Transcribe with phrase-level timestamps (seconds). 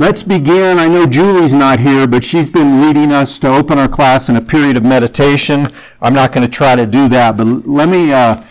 [0.00, 0.78] Let's begin.
[0.78, 4.36] I know Julie's not here, but she's been leading us to open our class in
[4.36, 5.70] a period of meditation.
[6.00, 8.42] I'm not going to try to do that, but let me, uh,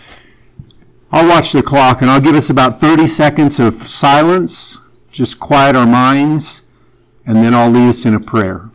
[1.10, 4.78] I'll watch the clock and I'll give us about 30 seconds of silence,
[5.10, 6.60] just quiet our minds,
[7.26, 8.70] and then I'll lead us in a prayer.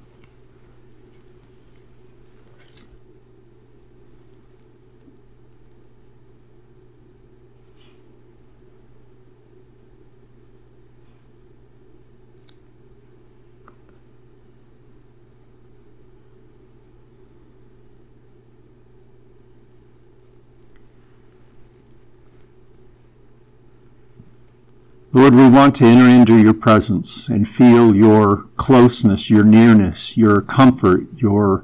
[25.16, 30.42] Lord, we want to enter into your presence and feel your closeness, your nearness, your
[30.42, 31.64] comfort, your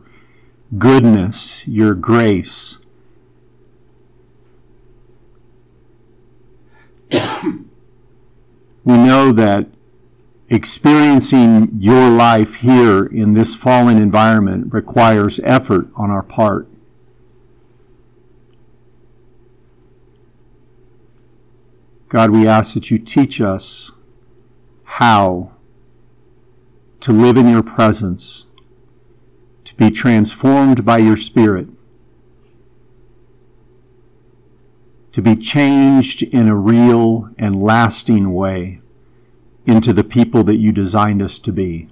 [0.77, 2.79] goodness, your grace.
[7.11, 7.65] we
[8.85, 9.67] know that
[10.47, 16.70] experiencing your life here in this fallen environment requires effort on our part.
[22.11, 23.93] God, we ask that you teach us
[24.83, 25.53] how
[26.99, 28.47] to live in your presence,
[29.63, 31.69] to be transformed by your Spirit,
[35.13, 38.81] to be changed in a real and lasting way
[39.65, 41.87] into the people that you designed us to be.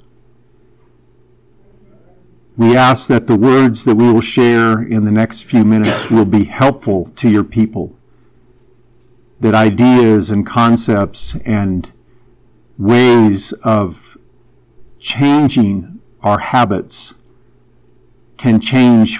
[2.57, 6.25] We ask that the words that we will share in the next few minutes will
[6.25, 7.95] be helpful to your people
[9.39, 11.91] that ideas and concepts and
[12.77, 14.17] ways of
[14.99, 17.13] changing our habits
[18.37, 19.19] can change,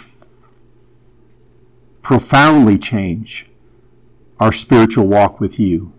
[2.02, 3.48] profoundly change
[4.40, 5.94] our spiritual walk with you.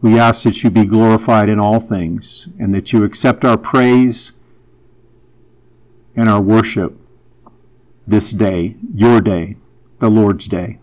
[0.00, 4.32] We ask that you be glorified in all things and that you accept our praise
[6.14, 6.96] and our worship
[8.06, 9.56] this day, your day
[10.04, 10.78] the Lord's Day.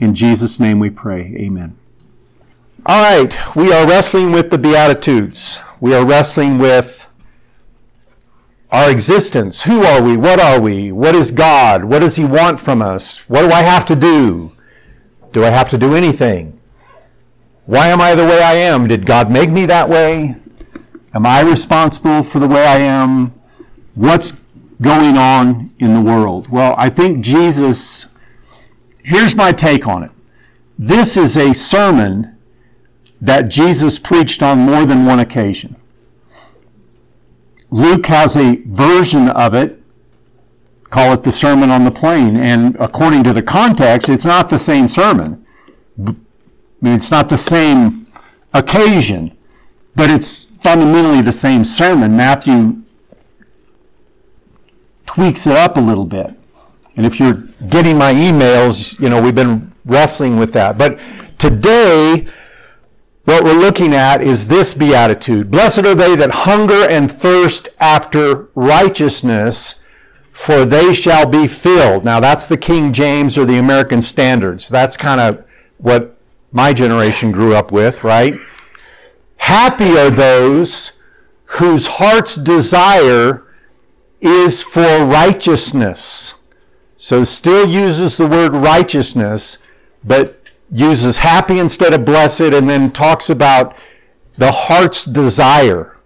[0.00, 1.36] In Jesus' name we pray.
[1.36, 1.78] Amen.
[2.84, 5.60] All right, we are wrestling with the Beatitudes.
[5.78, 7.06] We are wrestling with
[8.72, 9.62] our existence.
[9.62, 10.16] Who are we?
[10.16, 10.90] What are we?
[10.90, 11.84] What is God?
[11.84, 13.18] What does He want from us?
[13.28, 14.50] What do I have to do?
[15.30, 16.58] Do I have to do anything?
[17.66, 18.88] Why am I the way I am?
[18.88, 20.34] Did God make me that way?
[21.14, 23.32] Am I responsible for the way I am?
[23.94, 24.32] What's
[24.82, 26.48] going on in the world?
[26.48, 28.06] Well, I think Jesus
[29.10, 30.12] here's my take on it.
[30.78, 32.38] This is a sermon
[33.20, 35.76] that Jesus preached on more than one occasion.
[37.70, 39.82] Luke has a version of it,
[40.90, 44.58] call it the Sermon on the Plain, and according to the context, it's not the
[44.58, 45.44] same sermon.
[45.98, 46.14] I
[46.80, 48.06] mean, it's not the same
[48.54, 49.36] occasion,
[49.94, 52.16] but it's fundamentally the same sermon.
[52.16, 52.82] Matthew
[55.04, 56.39] tweaks it up a little bit.
[57.00, 60.76] And if you're getting my emails, you know, we've been wrestling with that.
[60.76, 61.00] But
[61.38, 62.26] today,
[63.24, 65.50] what we're looking at is this beatitude.
[65.50, 69.76] Blessed are they that hunger and thirst after righteousness,
[70.32, 72.04] for they shall be filled.
[72.04, 74.68] Now, that's the King James or the American Standards.
[74.68, 75.42] That's kind of
[75.78, 76.18] what
[76.52, 78.34] my generation grew up with, right?
[79.38, 80.92] Happy are those
[81.46, 83.46] whose heart's desire
[84.20, 86.34] is for righteousness.
[87.02, 89.56] So still uses the word righteousness,
[90.04, 93.74] but uses happy instead of blessed, and then talks about
[94.34, 95.96] the heart's desire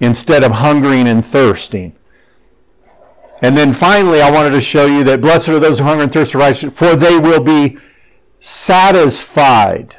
[0.00, 1.94] instead of hungering and thirsting.
[3.40, 6.12] And then finally, I wanted to show you that blessed are those who hunger and
[6.12, 7.78] thirst for righteousness, for they will be
[8.40, 9.94] satisfied.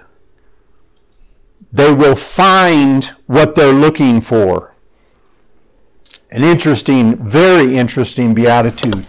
[1.72, 4.76] They will find what they're looking for.
[6.32, 9.08] An interesting, very interesting beatitude.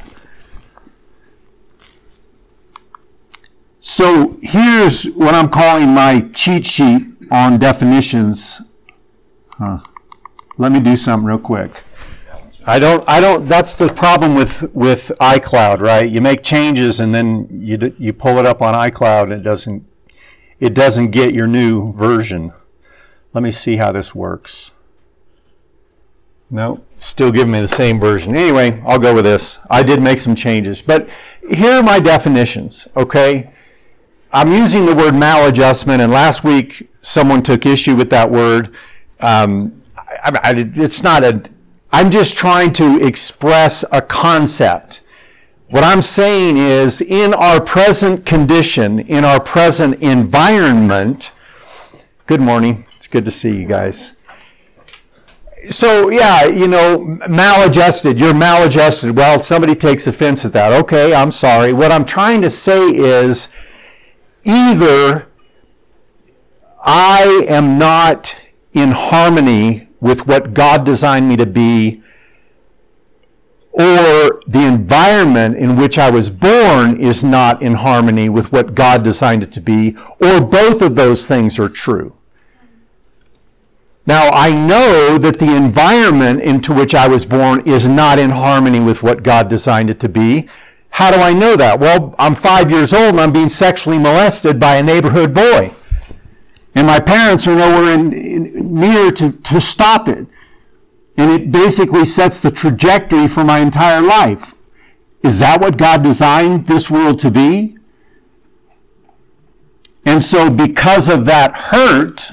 [3.94, 8.60] So here's what I'm calling my cheat sheet on definitions.
[9.56, 9.84] Huh.
[10.58, 11.70] Let me do something real quick.
[12.66, 16.10] I don't, I don't, that's the problem with, with iCloud, right?
[16.10, 19.86] You make changes and then you, you pull it up on iCloud and it doesn't,
[20.58, 22.52] it doesn't get your new version.
[23.32, 24.72] Let me see how this works.
[26.50, 28.34] No, still giving me the same version.
[28.34, 29.60] Anyway, I'll go with this.
[29.70, 31.08] I did make some changes, but
[31.48, 33.53] here are my definitions, okay?
[34.34, 38.74] I'm using the word maladjustment, and last week someone took issue with that word.
[39.20, 41.42] Um, I, I, it's not a.
[41.92, 45.00] I'm just trying to express a concept.
[45.70, 51.32] What I'm saying is, in our present condition, in our present environment,
[52.26, 52.86] Good morning.
[52.96, 54.12] It's good to see you guys.
[55.68, 58.18] So, yeah, you know, maladjusted.
[58.18, 59.14] You're maladjusted.
[59.14, 60.72] Well, somebody takes offense at that.
[60.72, 61.74] Okay, I'm sorry.
[61.74, 63.50] What I'm trying to say is
[64.44, 65.28] either
[66.82, 68.42] I am not
[68.72, 72.02] in harmony with what God designed me to be,
[73.72, 79.02] or the environment in which I was born is not in harmony with what God
[79.02, 82.14] designed it to be, or both of those things are true.
[84.06, 88.78] Now, I know that the environment into which I was born is not in harmony
[88.78, 90.48] with what God designed it to be.
[90.94, 91.80] How do I know that?
[91.80, 95.74] Well, I'm five years old and I'm being sexually molested by a neighborhood boy.
[96.76, 100.24] And my parents are nowhere in, in, near to, to stop it.
[101.16, 104.54] And it basically sets the trajectory for my entire life.
[105.24, 107.76] Is that what God designed this world to be?
[110.06, 112.30] And so, because of that hurt,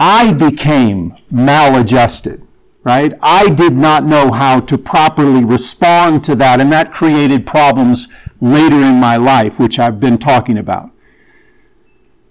[0.00, 2.43] I became maladjusted,
[2.84, 3.14] right?
[3.22, 8.08] I did not know how to properly respond to that, and that created problems
[8.40, 10.90] later in my life, which I've been talking about.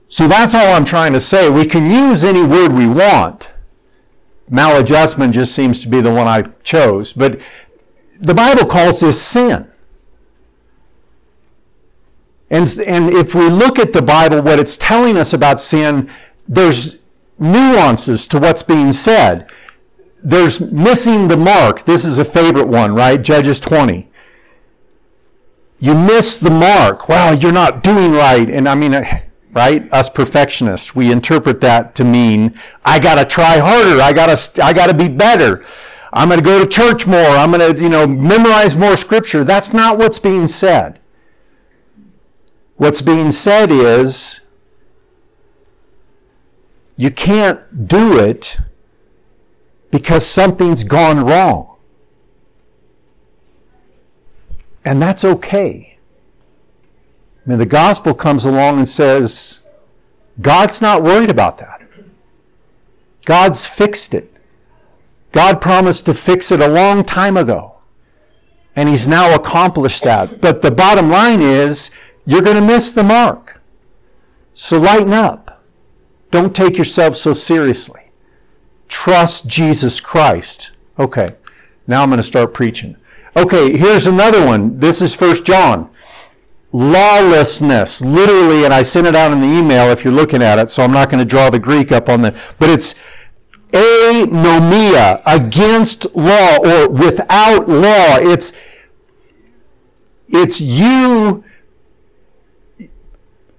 [0.08, 1.50] So that's all I'm trying to say.
[1.50, 3.52] We can use any word we want.
[4.52, 7.14] Maladjustment just seems to be the one I chose.
[7.14, 7.42] But
[8.20, 9.68] the Bible calls this sin.
[12.52, 16.08] And, and if we look at the Bible, what it's telling us about sin,
[16.48, 16.98] there's
[17.40, 19.50] nuances to what's being said.
[20.24, 21.84] There's missing the mark.
[21.84, 23.22] This is a favorite one, right?
[23.22, 24.10] Judges 20.
[25.80, 27.10] You miss the mark.
[27.10, 28.50] Well, you're not doing right.
[28.50, 29.04] And I mean, uh,
[29.52, 29.92] right?
[29.92, 34.02] Us perfectionists, we interpret that to mean I got to try harder.
[34.02, 35.66] I got to I got to be better.
[36.14, 37.20] I'm going to go to church more.
[37.20, 39.44] I'm going to, you know, memorize more scripture.
[39.44, 41.00] That's not what's being said.
[42.76, 44.42] What's being said is
[46.96, 48.58] you can't do it
[49.94, 51.76] because something's gone wrong.
[54.84, 56.00] And that's okay.
[57.46, 59.62] I mean, the gospel comes along and says,
[60.42, 61.84] God's not worried about that.
[63.26, 64.36] God's fixed it.
[65.32, 67.76] God promised to fix it a long time ago.
[68.76, 70.42] And He's now accomplished that.
[70.42, 71.92] But the bottom line is,
[72.26, 73.62] you're going to miss the mark.
[74.56, 75.64] So lighten up.
[76.32, 78.04] Don't take yourself so seriously.
[78.94, 80.70] Trust Jesus Christ.
[81.00, 81.28] Okay,
[81.88, 82.96] now I'm going to start preaching.
[83.36, 84.78] Okay, here's another one.
[84.80, 85.90] This is First John
[86.72, 90.70] lawlessness, literally, and I sent it out in the email if you're looking at it,
[90.70, 92.94] so I'm not going to draw the Greek up on the, but it's
[93.72, 98.18] anomia, against law or without law.
[98.22, 98.54] It's,
[100.28, 101.44] it's you,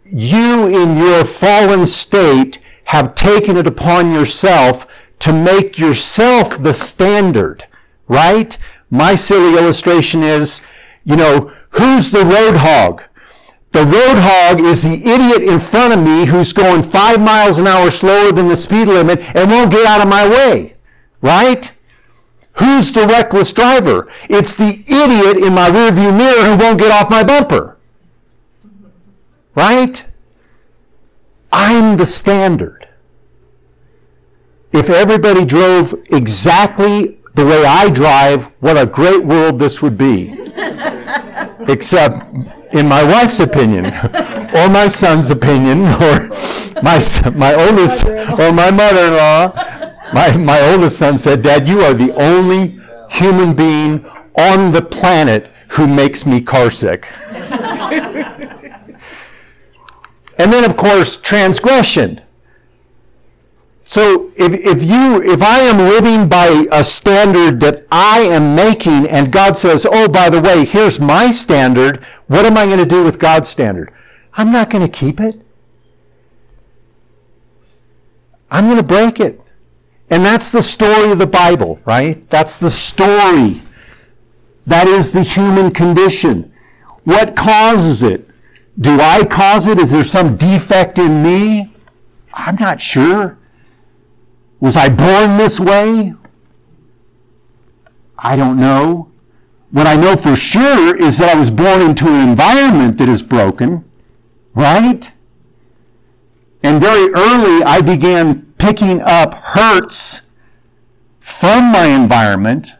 [0.04, 4.86] you in your fallen state have taken it upon yourself
[5.20, 7.66] to make yourself the standard,
[8.08, 8.56] right?
[8.90, 10.60] My silly illustration is,
[11.04, 13.02] you know, Who's the road hog?
[13.72, 17.66] The road hog is the idiot in front of me who's going five miles an
[17.66, 20.76] hour slower than the speed limit and won't get out of my way.
[21.20, 21.72] Right?
[22.52, 24.08] Who's the reckless driver?
[24.30, 27.76] It's the idiot in my rearview mirror who won't get off my bumper.
[29.56, 30.04] Right?
[31.52, 32.88] I'm the standard.
[34.74, 40.32] If everybody drove exactly the way I drive, what a great world this would be
[41.68, 42.26] except
[42.74, 43.86] in my wife's opinion,
[44.56, 46.28] or my son's opinion, or
[46.82, 46.98] my
[47.36, 49.52] my oldest, or my mother-in-law.
[50.12, 54.04] My my oldest son said, "Dad, you are the only human being
[54.36, 57.06] on the planet who makes me carsick."
[60.38, 62.20] and then, of course, transgression.
[63.84, 69.06] So if, if you if I am living by a standard that I am making
[69.08, 72.86] and God says, "Oh, by the way, here's my standard," what am I going to
[72.86, 73.92] do with God's standard?
[74.34, 75.40] I'm not going to keep it.
[78.50, 79.40] I'm going to break it.
[80.10, 82.28] And that's the story of the Bible, right?
[82.30, 83.60] That's the story.
[84.66, 86.52] That is the human condition.
[87.04, 88.28] What causes it?
[88.80, 89.78] Do I cause it?
[89.78, 91.74] Is there some defect in me?
[92.32, 93.38] I'm not sure.
[94.64, 96.14] Was I born this way?
[98.16, 99.10] I don't know.
[99.72, 103.20] What I know for sure is that I was born into an environment that is
[103.20, 103.84] broken,
[104.54, 105.12] right?
[106.62, 110.22] And very early I began picking up hurts
[111.20, 112.72] from my environment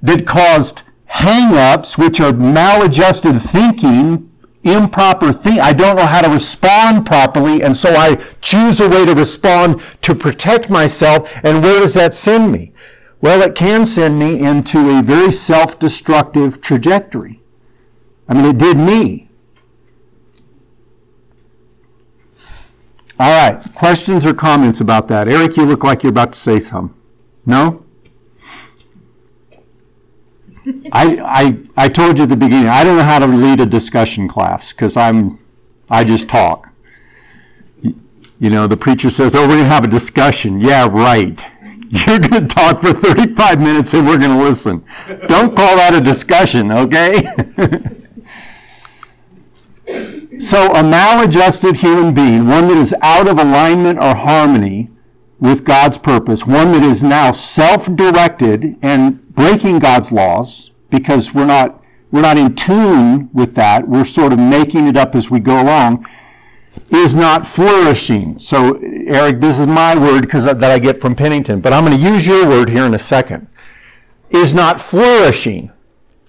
[0.00, 4.29] that caused hang ups, which are maladjusted thinking
[4.62, 5.60] improper thing.
[5.60, 9.82] I don't know how to respond properly, and so I choose a way to respond
[10.02, 11.30] to protect myself.
[11.44, 12.72] And where does that send me?
[13.20, 17.42] Well, it can send me into a very self destructive trajectory.
[18.28, 19.28] I mean, it did me.
[23.18, 25.28] All right, questions or comments about that?
[25.28, 26.96] Eric, you look like you're about to say something.
[27.44, 27.84] No?
[30.92, 31.18] I,
[31.76, 34.28] I, I told you at the beginning, I don't know how to lead a discussion
[34.28, 35.38] class because I'm,
[35.88, 36.72] I just talk.
[37.82, 40.60] You know, the preacher says, oh, we're going to have a discussion.
[40.60, 41.38] Yeah, right.
[41.88, 44.84] You're going to talk for 35 minutes and we're going to listen.
[45.26, 47.22] Don't call that a discussion, okay?
[50.38, 54.88] so, a maladjusted human being, one that is out of alignment or harmony
[55.40, 61.46] with God's purpose, one that is now self directed and breaking God's laws because we're
[61.46, 63.88] not, we're not in tune with that.
[63.88, 66.06] We're sort of making it up as we go along
[66.90, 68.38] is not flourishing.
[68.38, 68.74] So,
[69.06, 72.02] Eric, this is my word because that I get from Pennington, but I'm going to
[72.02, 73.46] use your word here in a second.
[74.28, 75.72] Is not flourishing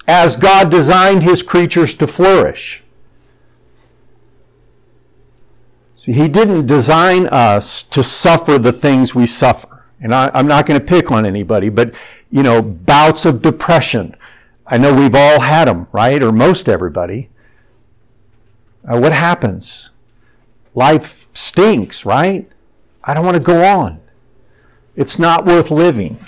[0.08, 2.84] as God designed his creatures to flourish.
[5.96, 9.81] See, he didn't design us to suffer the things we suffer.
[10.02, 11.94] And I, am not going to pick on anybody, but
[12.32, 14.16] you know, bouts of depression.
[14.66, 16.22] I know we've all had them, right?
[16.22, 17.30] Or most everybody.
[18.88, 19.92] Uh, what happens?
[20.74, 22.50] Life stinks, right?
[23.04, 24.00] I don't want to go on.
[24.96, 26.24] It's not worth living.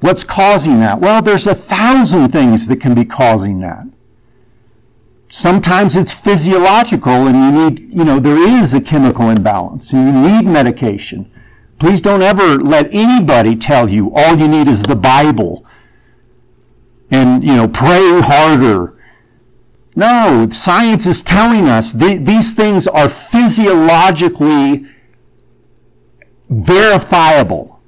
[0.00, 1.00] What's causing that?
[1.00, 3.86] Well, there's a thousand things that can be causing that.
[5.28, 10.32] Sometimes it's physiological and you need, you know, there is a chemical imbalance and you
[10.32, 11.30] need medication.
[11.80, 15.64] Please don't ever let anybody tell you all you need is the Bible
[17.10, 18.94] and, you know, pray harder.
[19.96, 24.84] No, science is telling us th- these things are physiologically
[26.50, 27.80] verifiable.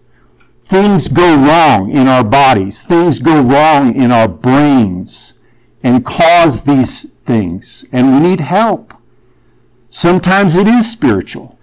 [0.64, 5.34] Things go wrong in our bodies, things go wrong in our brains
[5.82, 8.94] and cause these things, and we need help.
[9.90, 11.58] Sometimes it is spiritual.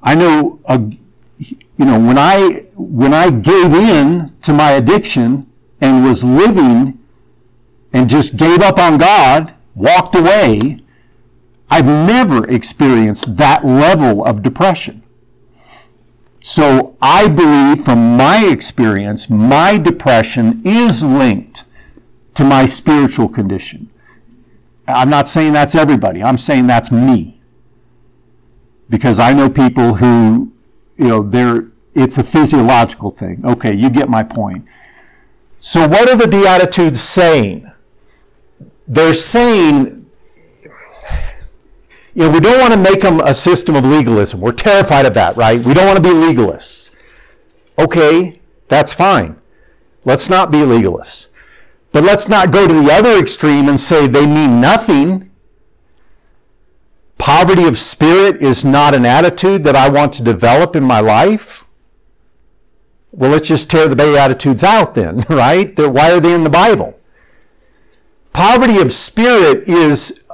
[0.00, 0.80] I know a
[1.76, 5.50] you know, when I, when I gave in to my addiction
[5.80, 6.98] and was living
[7.92, 10.78] and just gave up on God, walked away,
[11.70, 15.02] I've never experienced that level of depression.
[16.40, 21.64] So I believe from my experience, my depression is linked
[22.34, 23.90] to my spiritual condition.
[24.86, 26.22] I'm not saying that's everybody.
[26.22, 27.40] I'm saying that's me.
[28.90, 30.52] Because I know people who
[30.96, 33.44] you know, there it's a physiological thing.
[33.44, 34.64] Okay, you get my point.
[35.60, 37.70] So what are the Beatitudes saying?
[38.86, 40.10] They're saying,
[42.14, 44.40] you know, we don't want to make them a system of legalism.
[44.40, 45.60] We're terrified of that, right?
[45.60, 46.90] We don't want to be legalists.
[47.78, 49.40] Okay, that's fine.
[50.04, 51.28] Let's not be legalists.
[51.92, 55.30] But let's not go to the other extreme and say they mean nothing
[57.18, 61.64] Poverty of spirit is not an attitude that I want to develop in my life.
[63.12, 65.74] Well, let's just tear the Beatitudes out then, right?
[65.74, 66.98] They're, why are they in the Bible?
[68.32, 70.24] Poverty of spirit is,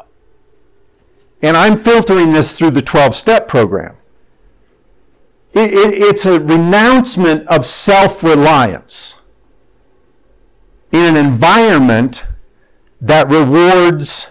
[1.42, 3.96] and I'm filtering this through the 12 step program.
[5.52, 9.16] It, it, it's a renouncement of self reliance
[10.92, 12.24] in an environment
[13.00, 14.28] that rewards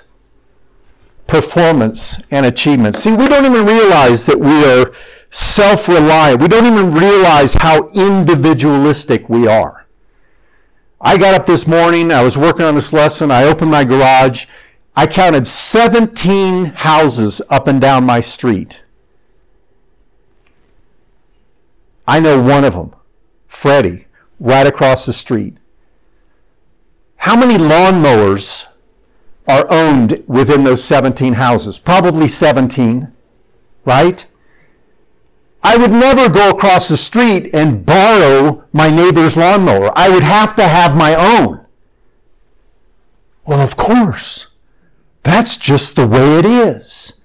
[1.30, 2.96] performance and achievement.
[2.96, 4.94] See, we don't even realize that we are
[5.30, 6.42] self reliant.
[6.42, 9.86] We don't even realize how individualistic we are.
[11.00, 14.46] I got up this morning, I was working on this lesson, I opened my garage.
[14.96, 18.84] I counted 17 houses up and down my street.
[22.06, 22.94] I know one of them,
[23.48, 24.08] Freddie,
[24.42, 25.56] right across the street.
[27.16, 28.66] How many lawnmowers
[29.50, 31.80] are owned within those 17 houses.
[31.80, 33.12] Probably 17,
[33.84, 34.28] right?
[35.64, 39.92] I would never go across the street and borrow my neighbor's lawnmower.
[39.96, 41.66] I would have to have my own.
[43.46, 44.48] Well, of course.
[45.24, 47.16] That's just the way it is.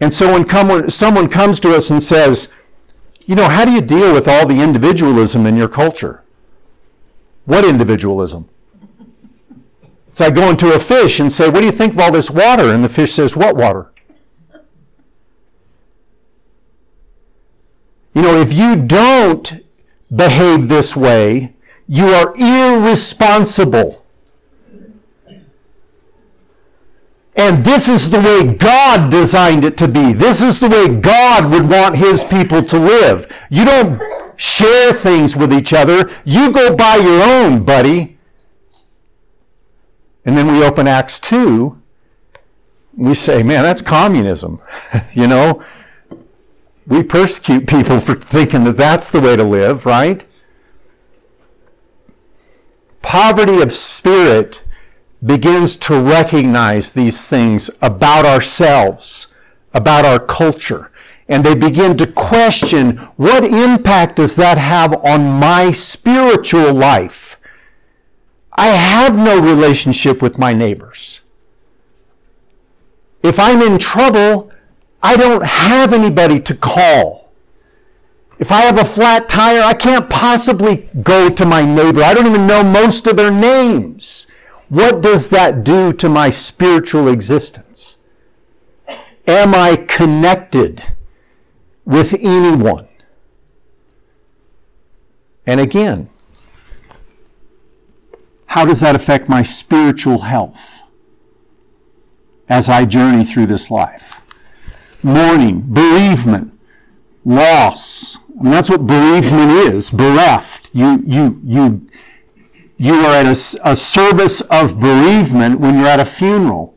[0.00, 2.48] And so when come, someone comes to us and says,
[3.26, 6.24] you know, how do you deal with all the individualism in your culture?
[7.44, 8.48] What individualism?
[10.12, 12.30] It's like going to a fish and say, What do you think of all this
[12.30, 12.74] water?
[12.74, 13.90] And the fish says, What water?
[18.12, 19.64] You know, if you don't
[20.14, 21.54] behave this way,
[21.88, 24.04] you are irresponsible.
[27.34, 30.12] And this is the way God designed it to be.
[30.12, 33.26] This is the way God would want his people to live.
[33.48, 34.02] You don't
[34.36, 36.10] share things with each other.
[36.26, 38.18] You go by your own, buddy.
[40.24, 41.78] And then we open Acts 2.
[42.96, 44.60] We say, man, that's communism.
[45.12, 45.62] you know,
[46.86, 50.24] we persecute people for thinking that that's the way to live, right?
[53.02, 54.62] Poverty of spirit
[55.24, 59.28] begins to recognize these things about ourselves,
[59.72, 60.90] about our culture.
[61.28, 67.36] And they begin to question what impact does that have on my spiritual life?
[68.54, 71.20] I have no relationship with my neighbors.
[73.22, 74.52] If I'm in trouble,
[75.02, 77.32] I don't have anybody to call.
[78.38, 82.02] If I have a flat tire, I can't possibly go to my neighbor.
[82.02, 84.26] I don't even know most of their names.
[84.68, 87.98] What does that do to my spiritual existence?
[89.26, 90.82] Am I connected
[91.84, 92.88] with anyone?
[95.46, 96.08] And again,
[98.52, 100.82] how does that affect my spiritual health
[102.50, 104.20] as I journey through this life?
[105.02, 106.52] Mourning, bereavement,
[107.24, 108.18] loss.
[108.38, 109.88] I mean, that's what bereavement is.
[109.88, 110.68] Bereft.
[110.74, 111.88] You, you, you
[112.76, 116.76] you are at a, a service of bereavement when you're at a funeral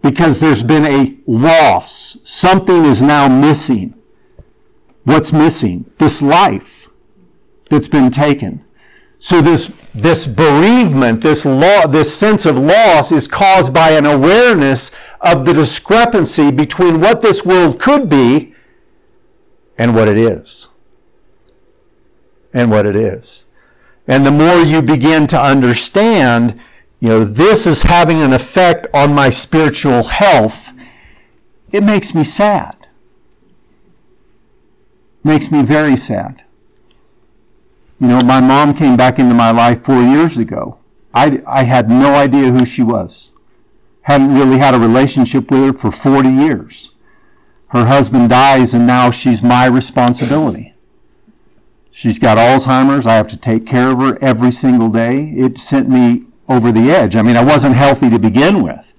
[0.00, 2.16] because there's been a loss.
[2.24, 3.92] Something is now missing.
[5.04, 5.90] What's missing?
[5.98, 6.88] This life
[7.68, 8.64] that's been taken.
[9.18, 14.90] So this, this bereavement, this law, this sense of loss is caused by an awareness
[15.20, 18.54] of the discrepancy between what this world could be
[19.76, 20.68] and what it is.
[22.54, 23.44] And what it is.
[24.08, 26.58] And the more you begin to understand,
[27.00, 30.72] you know, this is having an effect on my spiritual health,
[31.70, 32.76] it makes me sad.
[35.24, 36.42] Makes me very sad.
[38.02, 40.80] You know, my mom came back into my life four years ago.
[41.14, 43.30] I, I had no idea who she was.
[44.02, 46.90] Hadn't really had a relationship with her for 40 years.
[47.68, 50.74] Her husband dies, and now she's my responsibility.
[51.92, 53.06] She's got Alzheimer's.
[53.06, 55.26] I have to take care of her every single day.
[55.36, 57.14] It sent me over the edge.
[57.14, 58.94] I mean, I wasn't healthy to begin with,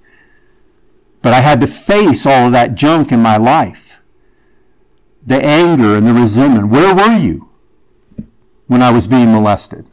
[1.20, 3.98] but I had to face all of that junk in my life
[5.26, 6.68] the anger and the resentment.
[6.68, 7.43] Where were you
[8.66, 9.86] when I was being molested?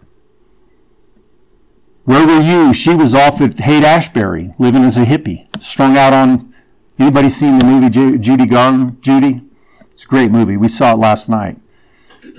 [2.03, 2.73] Where were you?
[2.73, 6.53] She was off at Haight Ashbury, living as a hippie, strung out on.
[6.97, 9.01] Anybody seen the movie Judy Garland?
[9.01, 9.41] Judy?
[9.91, 10.57] It's a great movie.
[10.57, 11.57] We saw it last night.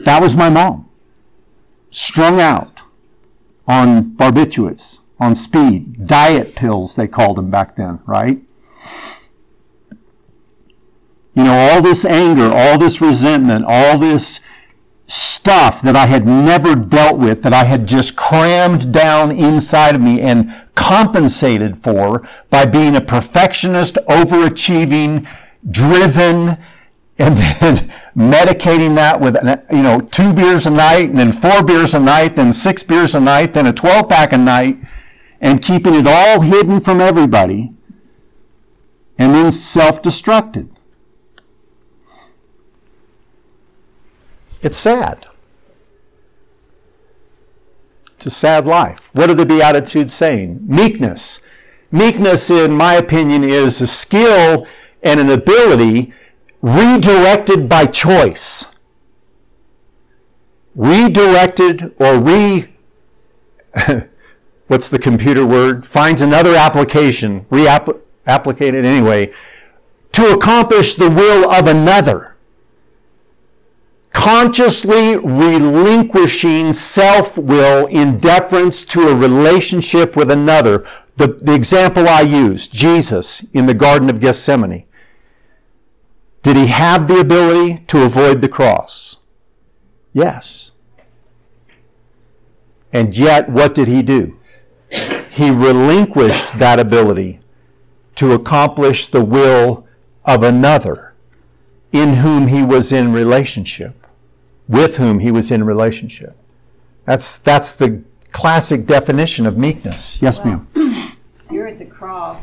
[0.05, 0.89] That was my mom.
[1.91, 2.83] Strung out
[3.67, 8.41] on barbiturates, on speed, diet pills, they called them back then, right?
[11.35, 14.41] You know, all this anger, all this resentment, all this
[15.07, 20.01] stuff that I had never dealt with, that I had just crammed down inside of
[20.01, 25.27] me and compensated for by being a perfectionist, overachieving,
[25.71, 26.57] driven,
[27.19, 27.77] and then
[28.17, 29.37] medicating that with
[29.71, 33.15] you know two beers a night and then four beers a night then six beers
[33.15, 34.79] a night then a 12 pack a night
[35.41, 37.73] and keeping it all hidden from everybody
[39.19, 40.72] and then self-destructed
[44.63, 45.27] it's sad
[48.17, 51.41] it's a sad life what are the beatitudes saying meekness
[51.91, 54.67] meekness in my opinion is a skill
[55.03, 56.13] and an ability
[56.63, 58.65] redirected by choice.
[60.75, 62.73] Redirected or re,
[64.69, 65.85] what's the computer word?
[65.85, 69.33] Finds another application, re-applicate it anyway,
[70.13, 72.32] to accomplish the will of another.
[74.13, 80.87] Consciously relinquishing self will in deference to a relationship with another.
[81.17, 84.85] The, the example I used, Jesus in the Garden of Gethsemane.
[86.43, 89.19] Did he have the ability to avoid the cross?
[90.13, 90.73] Yes.
[92.93, 94.39] And yet, what did he do?
[95.31, 97.41] He relinquished that ability
[98.17, 99.87] to accomplish the will
[100.25, 101.15] of another
[101.93, 104.02] in whom he was in relationship,
[104.69, 106.37] with whom he was in relationship.
[107.05, 110.21] That's, that's the classic definition of meekness.
[110.23, 111.17] Yes, well, ma'am.
[111.51, 112.43] You're at the cross,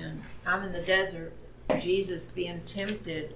[0.00, 1.32] and I'm in the desert
[1.80, 3.34] Jesus being tempted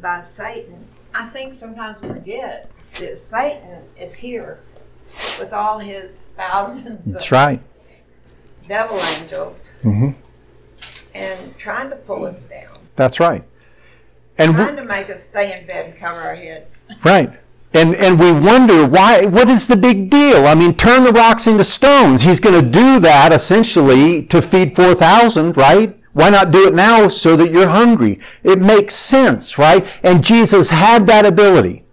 [0.00, 2.66] by Satan, I think sometimes we forget
[2.98, 4.60] that Satan is here
[5.38, 7.60] with all his thousands That's right.
[8.66, 9.72] devil angels.
[9.82, 10.10] Mm-hmm.
[11.14, 13.44] and trying to pull us down, That's right.
[14.38, 16.84] And trying to make us stay in bed and cover our heads.
[17.04, 17.38] Right.
[17.74, 20.46] And and we wonder why what is the big deal?
[20.46, 22.22] I mean, turn the rocks into stones.
[22.22, 25.98] He's going to do that essentially to feed 4,000, right?
[26.12, 28.20] Why not do it now so that you're hungry?
[28.42, 29.86] It makes sense, right?
[30.02, 31.84] And Jesus had that ability.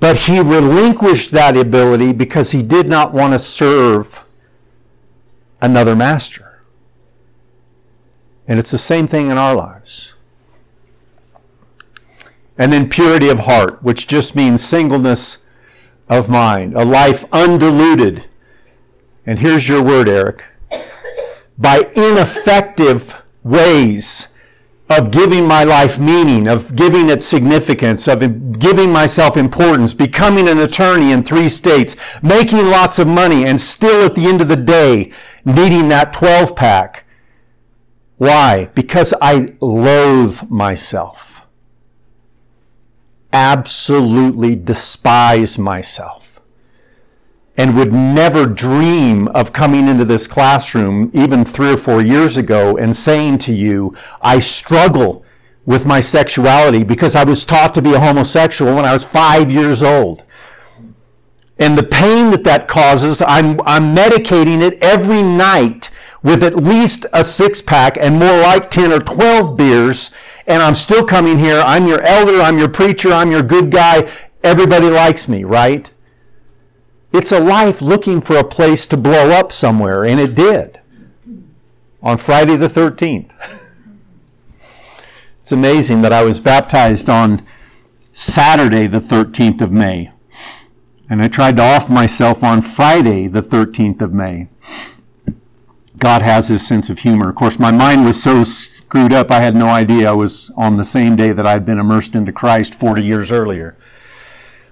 [0.00, 4.24] But he relinquished that ability because he did not want to serve
[5.60, 6.62] another master.
[8.48, 10.14] And it's the same thing in our lives.
[12.60, 15.38] And then purity of heart, which just means singleness
[16.10, 18.28] of mind, a life undiluted.
[19.24, 20.44] And here's your word, Eric.
[21.56, 24.28] By ineffective ways
[24.90, 30.58] of giving my life meaning, of giving it significance, of giving myself importance, becoming an
[30.58, 34.56] attorney in three states, making lots of money, and still at the end of the
[34.56, 35.10] day
[35.46, 37.06] needing that 12 pack.
[38.18, 38.66] Why?
[38.74, 41.29] Because I loathe myself
[43.32, 46.40] absolutely despise myself
[47.56, 52.78] and would never dream of coming into this classroom even three or four years ago
[52.78, 55.24] and saying to you, I struggle
[55.66, 59.50] with my sexuality because I was taught to be a homosexual when I was five
[59.50, 60.24] years old.
[61.58, 65.90] And the pain that that causes, I'm, I'm medicating it every night
[66.22, 70.10] with at least a six pack and more like 10 or 12 beers
[70.50, 71.62] and I'm still coming here.
[71.64, 74.10] I'm your elder, I'm your preacher, I'm your good guy.
[74.42, 75.90] Everybody likes me, right?
[77.12, 80.80] It's a life looking for a place to blow up somewhere, and it did
[82.02, 83.32] on Friday the 13th.
[85.40, 87.46] It's amazing that I was baptized on
[88.12, 90.10] Saturday the 13th of May,
[91.08, 94.48] and I tried to off myself on Friday the 13th of May.
[96.00, 97.28] God has his sense of humor.
[97.28, 99.30] Of course, my mind was so screwed up.
[99.30, 102.32] I had no idea I was on the same day that I'd been immersed into
[102.32, 103.76] Christ 40 years earlier.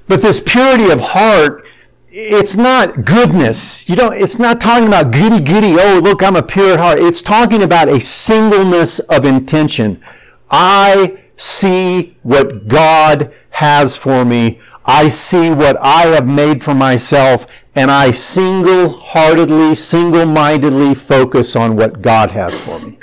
[0.09, 1.67] But this purity of heart,
[2.09, 3.89] it's not goodness.
[3.91, 6.99] You don't, it's not talking about goody goody, oh, look, I'm a pure heart.
[6.99, 10.03] It's talking about a singleness of intention.
[10.51, 14.61] I see what God has for me.
[14.89, 17.47] I see what I have made for myself,
[17.77, 22.99] and I single heartedly, single mindedly focus on what God has for me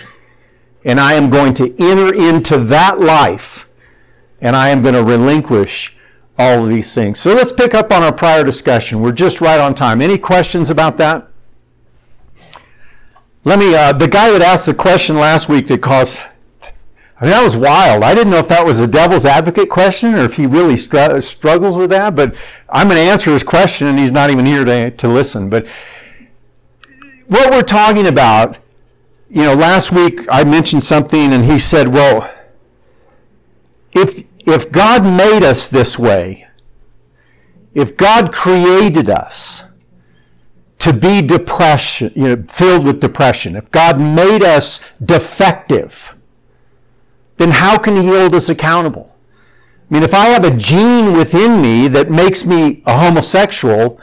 [0.85, 3.67] and I am going to enter into that life
[4.39, 5.97] and I am going to relinquish
[6.37, 7.19] all of these things.
[7.19, 9.01] So let's pick up on our prior discussion.
[9.01, 10.01] We're just right on time.
[10.01, 11.27] Any questions about that?
[13.43, 16.21] Let me, uh, the guy that asked the question last week that caused,
[17.19, 18.03] I mean, that was wild.
[18.03, 21.19] I didn't know if that was a devil's advocate question or if he really str-
[21.21, 22.35] struggles with that, but
[22.69, 25.49] I'm going to answer his question and he's not even here to, to listen.
[25.49, 25.65] But
[27.27, 28.57] what we're talking about
[29.35, 32.31] you know, last week I mentioned something and he said, well,
[33.91, 36.47] if, if God made us this way,
[37.73, 39.63] if God created us
[40.79, 46.15] to be depression, you know, filled with depression, if God made us defective,
[47.37, 49.15] then how can he hold us accountable?
[49.89, 53.99] I mean, if I have a gene within me that makes me a homosexual,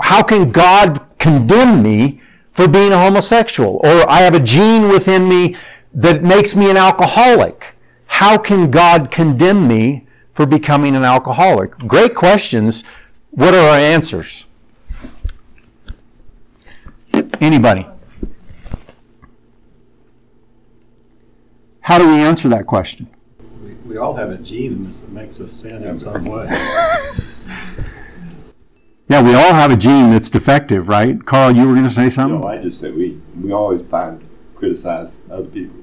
[0.00, 2.20] how can God condemn me
[2.56, 5.56] for being a homosexual, or I have a gene within me
[5.92, 7.74] that makes me an alcoholic.
[8.06, 11.76] How can God condemn me for becoming an alcoholic?
[11.80, 12.82] Great questions.
[13.32, 14.46] What are our answers?
[17.42, 17.86] Anybody?
[21.86, 23.06] How do we answer that question?
[23.62, 26.44] We, we all have a gene in us that makes us sin in some way.
[29.08, 31.24] Yeah, we all have a gene that's defective, right?
[31.24, 32.40] Carl, you were going to say something?
[32.40, 34.20] No, I just said we we always find
[34.56, 35.76] criticize other people.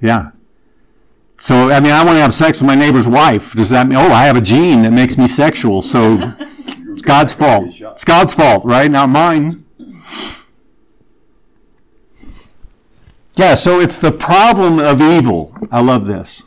[0.00, 0.32] Yeah.
[1.36, 3.52] So, I mean, I want to have sex with my neighbor's wife.
[3.52, 7.32] Does that mean, oh, I have a gene that makes me sexual, so it's God's
[7.32, 7.68] fault.
[7.68, 8.90] It's God's fault, right?
[8.90, 9.64] Not mine.
[13.34, 15.56] Yeah, so it's the problem of evil.
[15.70, 16.42] I love this.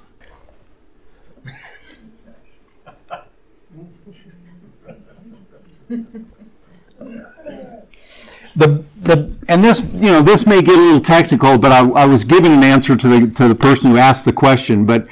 [8.55, 12.05] the the and this you know this may get a little technical, but I, I
[12.05, 14.85] was giving an answer to the to the person who asked the question.
[14.85, 15.07] But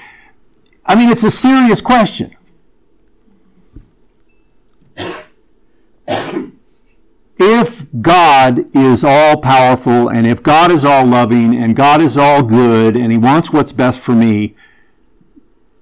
[0.85, 2.35] I mean, it's a serious question.
[7.37, 12.41] if God is all powerful and if God is all loving and God is all
[12.41, 14.55] good and He wants what's best for me,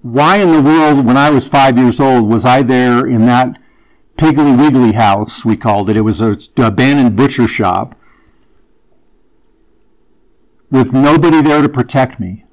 [0.01, 3.57] why in the world, when I was five years old, was I there in that
[4.17, 5.97] Piggly Wiggly house, we called it.
[5.97, 7.95] It was an abandoned butcher shop.
[10.71, 12.45] with nobody there to protect me,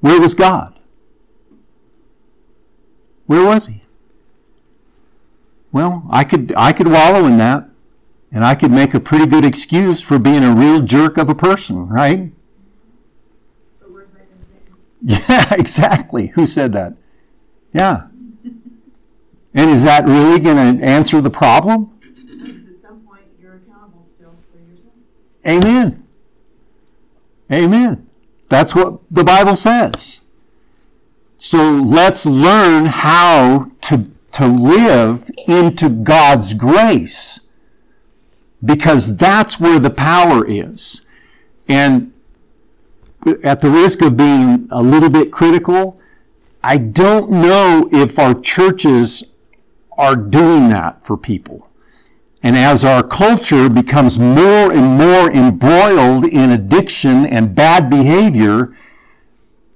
[0.00, 0.78] where was God?
[3.26, 3.81] Where was he?
[5.72, 7.68] Well, I could I could wallow in that
[8.30, 11.34] and I could make a pretty good excuse for being a real jerk of a
[11.34, 12.32] person, right?
[15.02, 16.28] Yeah, exactly.
[16.28, 16.94] Who said that?
[17.72, 18.06] Yeah.
[19.54, 21.98] And is that really going to answer the problem?
[22.00, 24.94] Because at some point, you're accountable still for yourself.
[25.46, 26.06] Amen.
[27.52, 28.08] Amen.
[28.48, 30.20] That's what the Bible says.
[31.36, 33.71] So let's learn how
[34.32, 37.40] to, live into God's grace
[38.64, 41.02] because that's where the power is.
[41.68, 42.12] And
[43.42, 46.00] at the risk of being a little bit critical,
[46.62, 49.24] I don't know if our churches
[49.98, 51.68] are doing that for people.
[52.42, 58.74] And as our culture becomes more and more embroiled in addiction and bad behavior,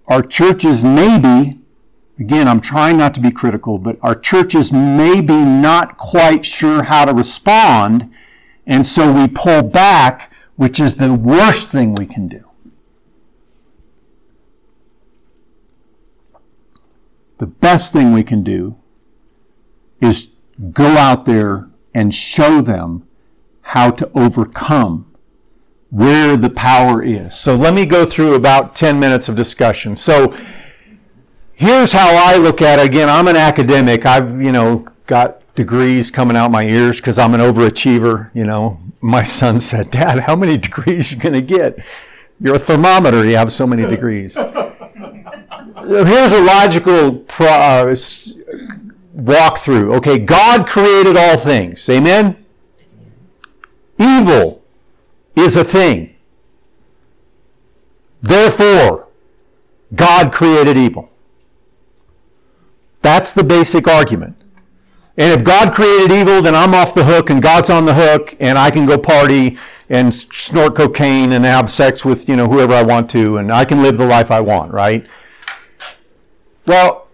[0.08, 1.60] our churches maybe,
[2.18, 6.84] again, I'm trying not to be critical, but our churches may be not quite sure
[6.84, 8.12] how to respond.
[8.66, 12.42] And so we pull back, which is the worst thing we can do.
[17.38, 18.76] The best thing we can do
[20.00, 20.28] is
[20.72, 23.06] go out there and show them
[23.60, 25.10] how to overcome
[25.90, 27.34] where the power is.
[27.34, 29.96] So let me go through about 10 minutes of discussion.
[29.96, 30.34] So
[31.56, 32.86] here's how I look at it.
[32.86, 34.06] Again, I'm an academic.
[34.06, 38.30] I've, you know, got degrees coming out my ears because I'm an overachiever.
[38.34, 41.84] You know, my son said, Dad, how many degrees you going to get?
[42.38, 43.24] You're a thermometer.
[43.24, 44.34] You have so many degrees.
[44.34, 47.96] Here's a logical pro- uh,
[49.14, 49.94] walk through.
[49.94, 51.88] Okay, God created all things.
[51.88, 52.44] Amen?
[53.98, 54.62] Evil
[55.34, 56.14] is a thing.
[58.20, 59.08] Therefore,
[59.94, 61.10] God created evil.
[63.06, 64.34] That's the basic argument.
[65.16, 68.34] And if God created evil, then I'm off the hook and God's on the hook
[68.40, 72.74] and I can go party and snort cocaine and have sex with, you know, whoever
[72.74, 75.06] I want to and I can live the life I want, right?
[76.66, 77.06] Well,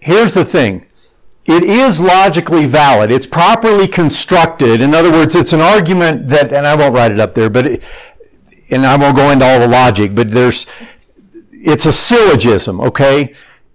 [0.00, 0.86] here's the thing
[1.44, 3.12] it is logically valid.
[3.12, 4.80] It's properly constructed.
[4.80, 7.66] In other words, it's an argument that, and I won't write it up there, but,
[7.66, 7.84] it,
[8.70, 10.64] and I won't go into all the logic, but there's,
[11.50, 13.34] it's a syllogism, okay?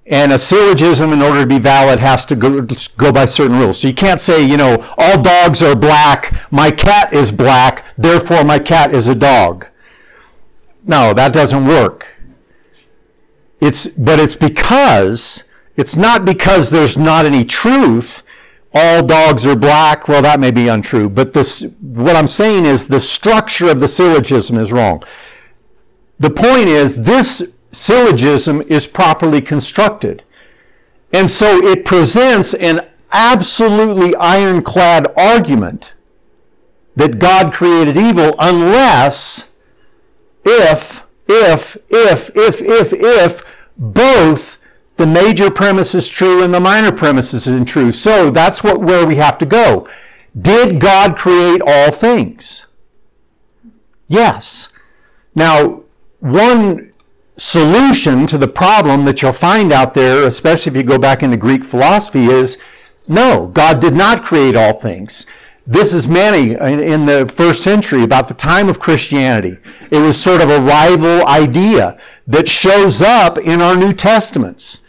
[0.09, 2.61] And a syllogism, in order to be valid, has to go,
[2.97, 3.81] go by certain rules.
[3.81, 8.45] So you can't say, you know, all dogs are black, my cat is black, therefore
[8.45, 9.67] my cat is a dog.
[10.85, 12.07] No, that doesn't work.
[13.59, 15.43] It's, but it's because
[15.75, 18.23] it's not because there's not any truth.
[18.73, 20.07] All dogs are black.
[20.07, 21.09] Well, that may be untrue.
[21.09, 25.03] But this, what I'm saying is the structure of the syllogism is wrong.
[26.19, 30.23] The point is, this syllogism is properly constructed.
[31.13, 35.93] And so it presents an absolutely ironclad argument
[36.95, 39.49] that God created evil unless,
[40.43, 43.43] if, if, if, if, if, if,
[43.77, 44.57] both
[44.97, 47.91] the major premise is true and the minor premise is true.
[47.91, 49.87] So that's what where we have to go.
[50.39, 52.65] Did God create all things?
[54.07, 54.69] Yes.
[55.35, 55.83] Now,
[56.19, 56.86] one
[57.37, 61.37] solution to the problem that you'll find out there, especially if you go back into
[61.37, 62.57] Greek philosophy, is
[63.07, 65.25] no, God did not create all things.
[65.65, 69.57] This is many in the first century, about the time of Christianity.
[69.91, 74.81] It was sort of a rival idea that shows up in our New Testaments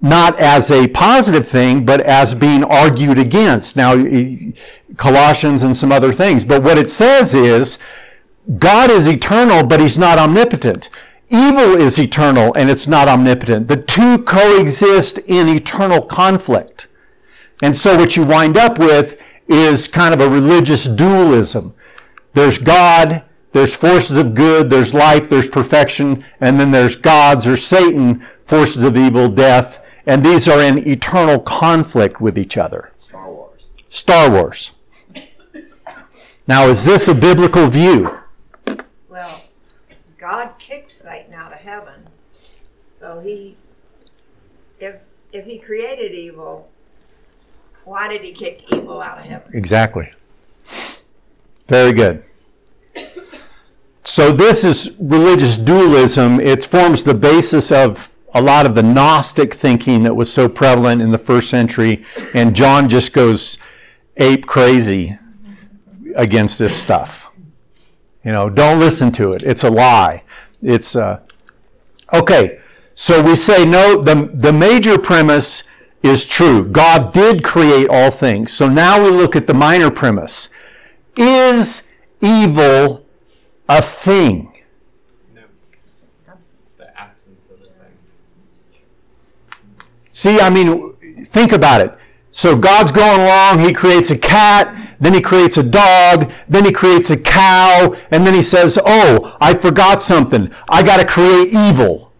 [0.00, 3.74] not as a positive thing, but as being argued against.
[3.74, 3.94] Now,
[4.96, 6.44] Colossians and some other things.
[6.44, 7.78] But what it says is
[8.58, 10.90] God is eternal, but he's not omnipotent.
[11.30, 13.68] Evil is eternal and it's not omnipotent.
[13.68, 16.88] The two coexist in eternal conflict.
[17.62, 21.74] And so what you wind up with is kind of a religious dualism.
[22.32, 27.56] There's God, there's forces of good, there's life, there's perfection, and then there's gods or
[27.56, 32.92] Satan, forces of evil, death, and these are in eternal conflict with each other.
[33.00, 33.66] Star Wars.
[33.88, 34.72] Star Wars.
[36.46, 38.18] Now, is this a biblical view?
[40.24, 42.02] God kicked Satan out of heaven.
[42.98, 43.56] So he,
[44.80, 45.02] if,
[45.34, 46.70] if he created evil,
[47.84, 49.50] why did he kick evil out of heaven?
[49.52, 50.10] Exactly.
[51.66, 52.24] Very good.
[54.04, 56.40] So this is religious dualism.
[56.40, 61.02] It forms the basis of a lot of the Gnostic thinking that was so prevalent
[61.02, 63.58] in the first century, and John just goes
[64.16, 65.18] ape crazy
[66.16, 67.23] against this stuff.
[68.24, 69.42] You know, don't listen to it.
[69.42, 70.22] It's a lie.
[70.62, 71.20] It's uh,
[72.12, 72.58] okay.
[72.94, 74.00] So we say no.
[74.00, 75.64] The the major premise
[76.02, 76.66] is true.
[76.66, 78.52] God did create all things.
[78.52, 80.48] So now we look at the minor premise.
[81.16, 81.88] Is
[82.20, 83.04] evil
[83.68, 84.52] a thing?
[85.34, 85.42] No.
[86.60, 87.96] It's the absence of the thing.
[90.12, 91.94] See, I mean, think about it.
[92.32, 96.72] So God's going along, He creates a cat, then He creates a dog, then He
[96.72, 100.50] creates a cow, and then He says, Oh, I forgot something.
[100.68, 102.12] I got to create evil.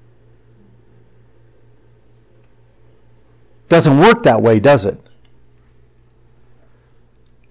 [3.68, 5.00] Doesn't work that way, does it?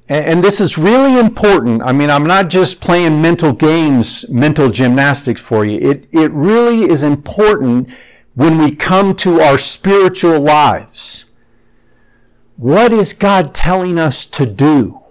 [0.09, 1.81] And, this is really important.
[1.81, 5.79] I mean, I'm not just playing mental games, mental gymnastics for you.
[5.79, 7.89] It, it really is important
[8.35, 11.25] when we come to our spiritual lives.
[12.57, 15.02] What is God telling us to do?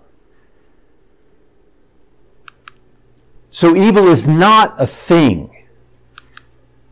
[3.53, 5.55] So evil is not a thing.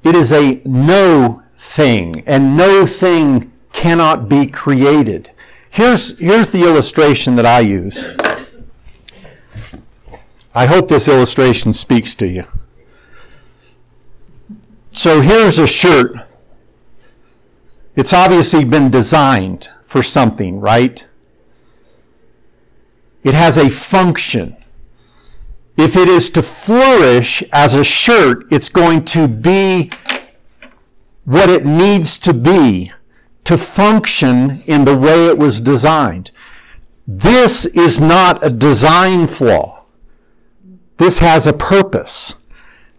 [0.04, 5.30] It is a no thing, and no thing cannot be created.
[5.70, 8.06] Here's, here's the illustration that I use.
[10.54, 12.44] I hope this illustration speaks to you.
[14.92, 16.14] So here's a shirt.
[17.96, 21.06] It's obviously been designed for something, right?
[23.24, 24.58] It has a function.
[25.80, 29.90] If it is to flourish as a shirt, it's going to be
[31.24, 32.92] what it needs to be
[33.44, 36.32] to function in the way it was designed.
[37.06, 39.84] This is not a design flaw.
[40.98, 42.34] This has a purpose.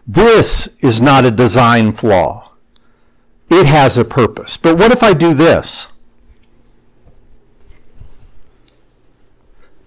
[0.04, 2.50] This is not a design flaw.
[3.48, 4.56] It has a purpose.
[4.56, 5.86] But what if I do this?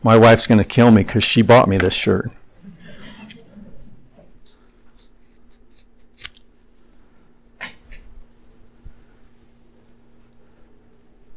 [0.02, 2.32] My wife's going to kill me because she bought me this shirt.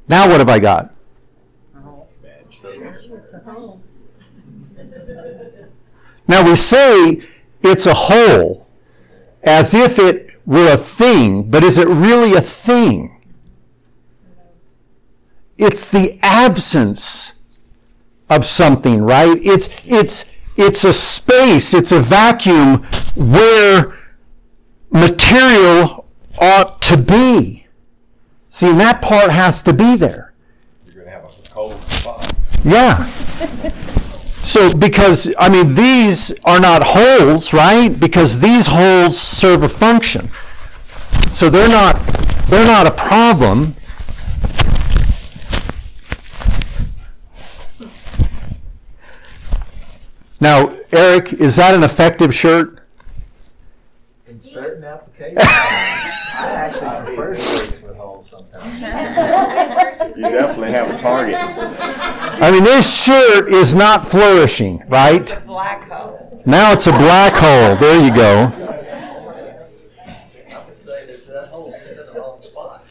[0.09, 0.94] Now what have I got?
[6.27, 7.23] Now we say
[7.62, 8.68] it's a hole
[9.42, 13.21] as if it were a thing, but is it really a thing?
[15.57, 17.33] It's the absence
[18.31, 19.38] of something, right?
[19.42, 20.25] It's it's
[20.57, 22.85] it's a space, it's a vacuum
[23.16, 23.97] where
[24.90, 26.07] material
[26.40, 27.58] ought to be.
[28.59, 30.35] See, and that part has to be there.
[30.92, 32.35] You're gonna have a cold spot.
[32.64, 33.07] Yeah.
[34.42, 37.88] So, because, I mean, these are not holes, right?
[37.88, 40.29] Because these holes serve a function.
[41.33, 42.05] So they're not,
[42.49, 43.75] they're not a problem.
[50.40, 52.81] Now, Eric, is that an effective shirt?
[54.27, 55.38] In certain applications,
[56.40, 58.48] I actually prefer shirts with holes sometimes.
[58.64, 61.37] You definitely have a target.
[61.37, 65.37] I mean, this shirt is not flourishing, right?
[65.47, 66.42] Black hole.
[66.47, 67.77] Now it's a black hole.
[67.77, 68.53] There you go.
[70.51, 72.85] I would say that that hole's just in the wrong spot.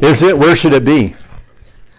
[0.00, 0.36] Is it?
[0.38, 1.14] Where should it be?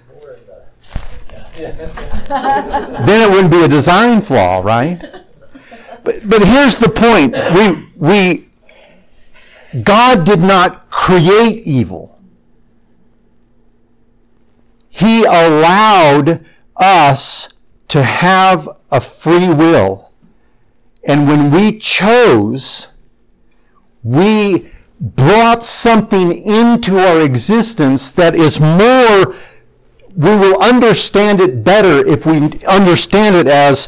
[0.09, 4.99] More in the- then it wouldn't be a design flaw, right?
[6.03, 7.35] But, but here's the point.
[7.55, 8.49] We, we,
[9.83, 12.14] God did not create evil.
[15.05, 16.43] He allowed
[16.77, 17.49] us
[17.89, 20.11] to have a free will.
[21.07, 22.87] And when we chose,
[24.01, 29.35] we brought something into our existence that is more
[30.15, 32.37] we will understand it better if we
[32.67, 33.87] understand it as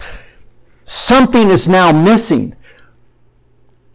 [0.83, 2.55] something is now missing.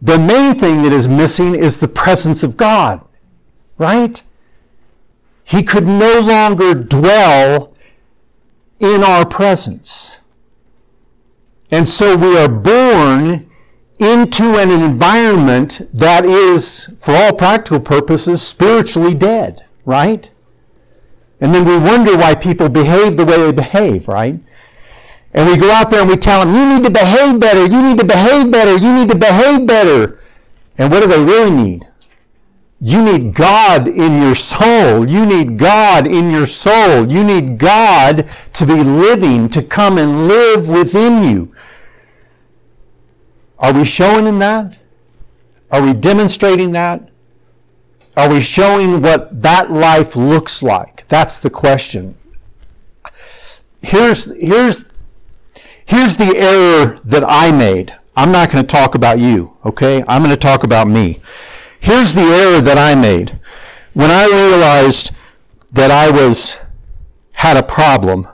[0.01, 3.05] The main thing that is missing is the presence of God,
[3.77, 4.21] right?
[5.43, 7.73] He could no longer dwell
[8.79, 10.17] in our presence.
[11.71, 13.49] And so we are born
[13.99, 20.29] into an environment that is, for all practical purposes, spiritually dead, right?
[21.39, 24.39] And then we wonder why people behave the way they behave, right?
[25.33, 27.81] And we go out there and we tell them, you need to behave better, you
[27.81, 30.19] need to behave better, you need to behave better.
[30.77, 31.87] And what do they really need?
[32.85, 35.09] You need God in your soul.
[35.09, 37.09] You need God in your soul.
[37.09, 41.55] You need God to be living, to come and live within you.
[43.57, 44.77] Are we showing in that?
[45.71, 47.09] Are we demonstrating that?
[48.17, 51.07] Are we showing what that life looks like?
[51.07, 52.17] That's the question.
[53.81, 54.83] Here's, here's,
[55.85, 57.95] here's the error that I made.
[58.17, 60.03] I'm not going to talk about you, okay?
[60.05, 61.21] I'm going to talk about me.
[61.83, 63.37] Here's the error that I made.
[63.93, 65.11] When I realized
[65.73, 66.57] that I was
[67.33, 68.25] had a problem.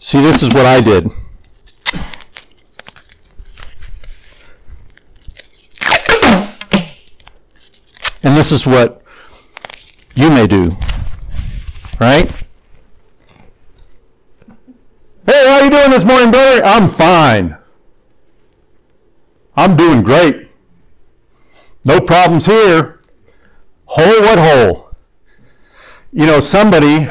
[0.00, 1.04] See, this is what I did.
[8.24, 9.00] And this is what
[10.16, 10.76] you may do.
[12.00, 12.28] Right?
[15.24, 16.64] Hey, how are you doing this morning, brother?
[16.64, 17.57] I'm fine.
[19.58, 20.50] I'm doing great.
[21.84, 23.00] No problems here.
[23.86, 24.90] Hole what hole?
[26.12, 27.08] You know, somebody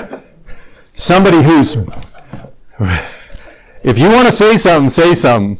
[0.93, 1.75] somebody who's
[3.83, 5.59] if you want to say something, say something.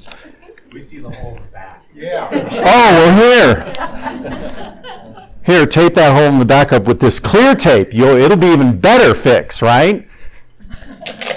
[0.71, 1.83] We see the whole back.
[1.93, 2.29] Yeah.
[2.31, 3.73] Oh, we're here.
[5.45, 7.93] Here, tape that hole in the back up with this clear tape.
[7.93, 10.07] You'll, it'll be even better fix, right?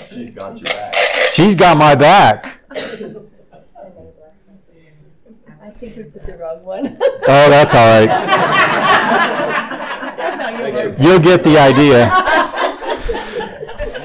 [0.09, 0.95] She's got your back.
[1.33, 2.61] She's got my back.
[5.81, 6.99] I think we put the wrong one.
[7.01, 8.07] Oh, that's all right.
[10.15, 10.99] That's not gonna work.
[11.01, 12.11] You'll get the idea.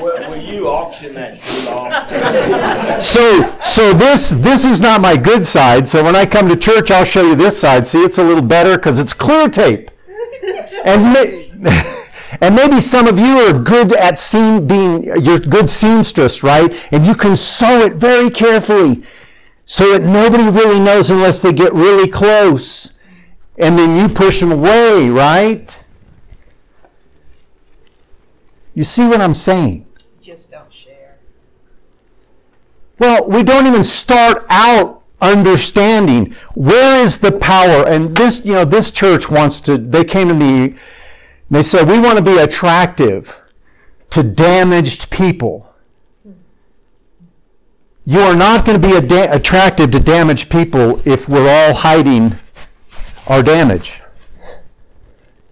[0.01, 3.01] Will, will you auction that shoe off?
[3.03, 5.85] So, so this this is not my good side.
[5.85, 7.85] So when I come to church, I'll show you this side.
[7.85, 9.91] See, it's a little better because it's clear tape.
[10.85, 11.73] And ma-
[12.39, 16.73] and maybe some of you are good at seam being you're good seamstress, right?
[16.93, 19.03] And you can sew it very carefully
[19.65, 22.93] so that nobody really knows unless they get really close.
[23.57, 25.77] And then you push them away, right?
[28.73, 29.85] You see what I'm saying?
[30.21, 31.17] Just don't share.
[32.99, 37.87] Well, we don't even start out understanding where is the power.
[37.87, 40.75] And this, you know, this church wants to, they came to me,
[41.49, 43.41] they said, we want to be attractive
[44.09, 45.74] to damaged people.
[48.05, 52.35] You are not going to be ada- attractive to damaged people if we're all hiding
[53.27, 54.01] our damage.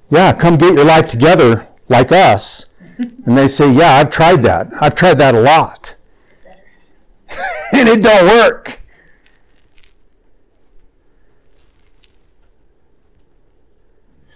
[0.10, 2.68] Yeah, come get your life together like us.
[3.00, 4.70] And they say, yeah, I've tried that.
[4.80, 5.96] I've tried that a lot
[7.74, 8.80] and it don't work.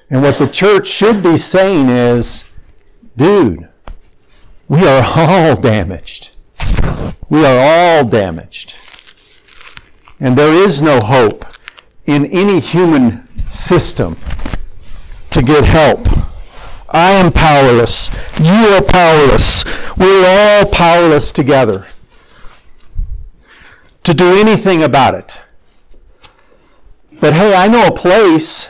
[0.09, 2.45] And what the church should be saying is,
[3.17, 3.67] dude,
[4.67, 6.31] we are all damaged.
[7.29, 8.75] We are all damaged.
[10.19, 11.45] And there is no hope
[12.05, 14.15] in any human system
[15.31, 16.07] to get help.
[16.89, 18.09] I am powerless.
[18.39, 19.65] You are powerless.
[19.97, 21.85] We're all powerless together
[24.03, 25.41] to do anything about it.
[27.19, 28.69] But hey, I know a place.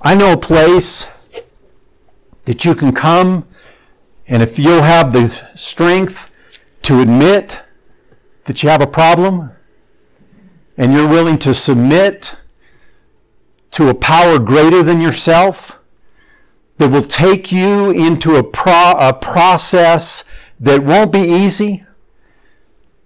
[0.00, 1.08] I know a place
[2.44, 3.46] that you can come,
[4.28, 6.28] and if you'll have the strength
[6.86, 7.62] to admit
[8.44, 9.50] that you have a problem,
[10.76, 12.36] and you're willing to submit
[13.70, 15.78] to a power greater than yourself,
[16.78, 20.24] that will take you into a, pro- a process
[20.60, 21.86] that won't be easy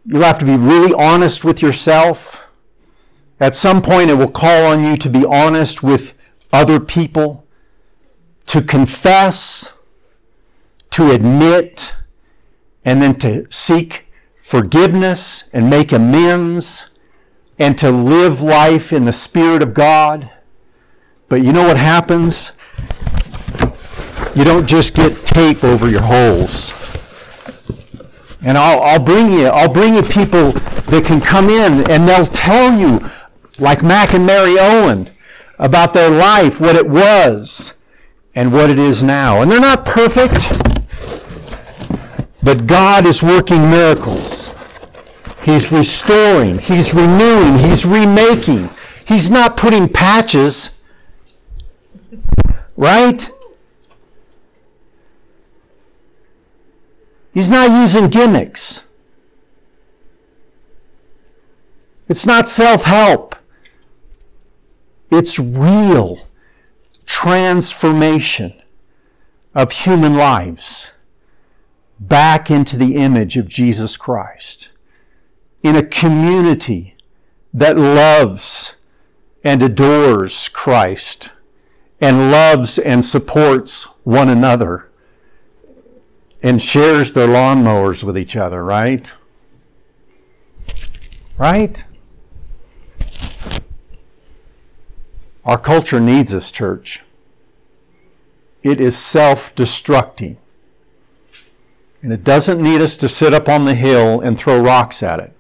[0.06, 2.48] You'll have to be really honest with yourself.
[3.38, 6.14] At some point, it will call on you to be honest with
[6.52, 7.46] other people,
[8.46, 9.72] to confess,
[10.90, 11.94] to admit,
[12.84, 14.06] and then to seek
[14.42, 16.90] forgiveness and make amends,
[17.58, 20.30] and to live life in the Spirit of God.
[21.28, 22.52] But you know what happens?
[24.34, 26.72] You don't just get tape over your holes.
[28.42, 32.24] And I'll, I'll bring you, I'll bring you people that can come in and they'll
[32.24, 33.08] tell you,
[33.58, 35.10] like Mac and Mary Owen,
[35.58, 37.74] about their life, what it was,
[38.34, 39.42] and what it is now.
[39.42, 40.69] And they're not perfect,
[42.50, 44.52] but God is working miracles.
[45.44, 48.68] He's restoring, He's renewing, He's remaking.
[49.06, 50.70] He's not putting patches,
[52.76, 53.30] right?
[57.32, 58.82] He's not using gimmicks.
[62.08, 63.36] It's not self help.
[65.12, 66.18] It's real
[67.06, 68.60] transformation
[69.54, 70.90] of human lives
[72.00, 74.70] back into the image of Jesus Christ
[75.62, 76.96] in a community
[77.52, 78.74] that loves
[79.44, 81.30] and adores Christ
[82.00, 84.88] and loves and supports one another
[86.42, 89.12] and shares their lawnmowers with each other, right?
[91.36, 91.84] Right?
[95.44, 97.00] Our culture needs this church.
[98.62, 100.36] It is self destructing.
[102.02, 105.20] And it doesn't need us to sit up on the hill and throw rocks at
[105.20, 105.36] it.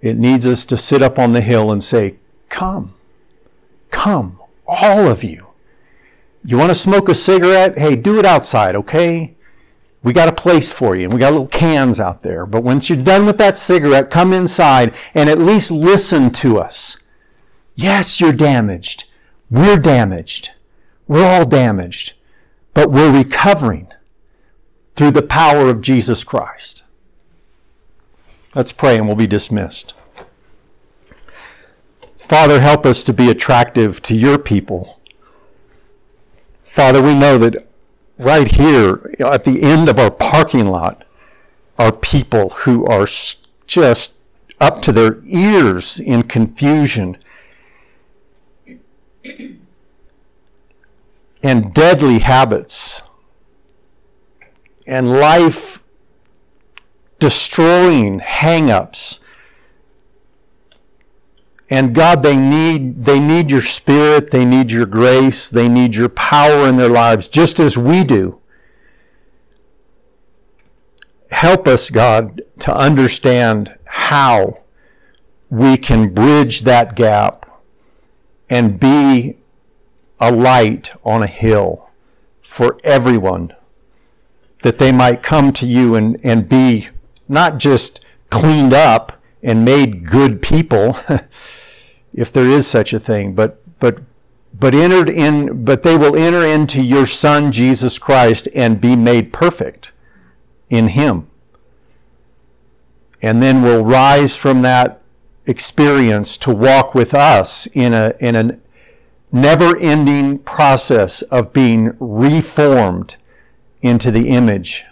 [0.00, 2.16] It needs us to sit up on the hill and say,
[2.48, 2.94] Come,
[3.90, 5.46] come, all of you.
[6.44, 7.78] You want to smoke a cigarette?
[7.78, 9.34] Hey, do it outside, okay?
[10.02, 12.44] We got a place for you, and we got little cans out there.
[12.44, 16.98] But once you're done with that cigarette, come inside and at least listen to us.
[17.74, 19.04] Yes, you're damaged.
[19.50, 20.50] We're damaged.
[21.08, 22.12] We're all damaged.
[22.74, 23.88] But we're recovering
[24.96, 26.84] through the power of Jesus Christ.
[28.54, 29.94] Let's pray and we'll be dismissed.
[32.16, 35.00] Father, help us to be attractive to your people.
[36.62, 37.68] Father, we know that
[38.18, 41.04] right here at the end of our parking lot
[41.78, 43.06] are people who are
[43.66, 44.12] just
[44.60, 47.16] up to their ears in confusion
[51.42, 53.02] and deadly habits
[54.86, 55.82] and life
[57.18, 59.20] destroying hang-ups.
[61.70, 66.10] And God they need they need your spirit they need your grace they need your
[66.10, 68.38] power in their lives just as we do.
[71.30, 74.60] Help us God to understand how
[75.48, 77.62] we can bridge that gap
[78.50, 79.38] and be
[80.20, 81.90] a light on a hill
[82.42, 83.52] for everyone
[84.64, 86.88] that they might come to you and, and be
[87.28, 90.98] not just cleaned up and made good people,
[92.14, 94.00] if there is such a thing, but but
[94.58, 99.34] but entered in but they will enter into your son Jesus Christ and be made
[99.34, 99.92] perfect
[100.70, 101.28] in him.
[103.20, 105.02] And then will rise from that
[105.44, 108.58] experience to walk with us in a in a
[109.30, 113.16] never-ending process of being reformed
[113.84, 114.86] into the image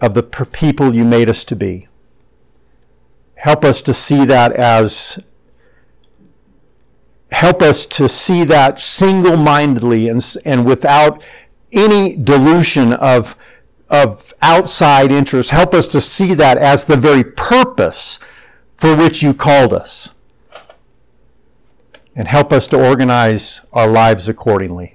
[0.00, 1.86] of the people you made us to be.
[3.36, 5.20] Help us to see that as
[7.30, 11.22] help us to see that single-mindedly and, and without
[11.70, 13.36] any dilution of,
[13.88, 15.50] of outside interest.
[15.50, 18.18] Help us to see that as the very purpose
[18.76, 20.14] for which you called us.
[22.16, 24.94] And help us to organize our lives accordingly.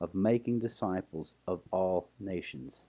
[0.00, 2.86] of making disciples of all nations.